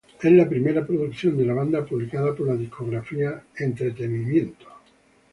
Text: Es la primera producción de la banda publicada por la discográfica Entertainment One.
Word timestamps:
Es 0.19 0.31
la 0.31 0.49
primera 0.49 0.83
producción 0.83 1.37
de 1.37 1.45
la 1.45 1.53
banda 1.53 1.85
publicada 1.85 2.33
por 2.35 2.47
la 2.47 2.55
discográfica 2.55 3.43
Entertainment 3.59 4.29
One. 4.31 4.55